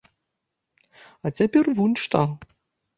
[1.25, 2.27] А цяпер вунь што!